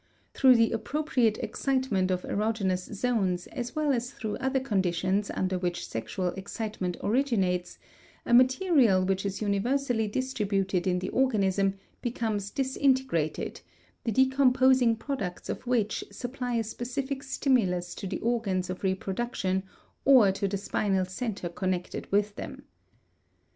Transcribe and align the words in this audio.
Through 0.33 0.55
the 0.55 0.71
appropriate 0.71 1.37
excitement 1.37 2.09
of 2.09 2.23
erogenous 2.23 2.91
zones, 2.91 3.45
as 3.45 3.75
well 3.75 3.93
as 3.93 4.09
through 4.09 4.35
other 4.37 4.59
conditions 4.59 5.29
under 5.29 5.59
which 5.59 5.87
sexual 5.87 6.29
excitement 6.29 6.97
originates, 7.03 7.77
a 8.25 8.33
material 8.33 9.05
which 9.05 9.27
is 9.27 9.43
universally 9.43 10.07
distributed 10.07 10.87
in 10.87 10.97
the 10.97 11.09
organism 11.09 11.75
becomes 12.01 12.49
disintegrated, 12.49 13.61
the 14.03 14.11
decomposing 14.11 14.95
products 14.95 15.49
of 15.49 15.67
which 15.67 16.03
supply 16.09 16.55
a 16.55 16.63
specific 16.63 17.21
stimulus 17.21 17.93
to 17.93 18.07
the 18.07 18.17
organs 18.21 18.71
of 18.71 18.81
reproduction 18.81 19.61
or 20.03 20.31
to 20.31 20.47
the 20.47 20.57
spinal 20.57 21.05
center 21.05 21.47
connected 21.47 22.11
with 22.11 22.35
them. 22.37 22.63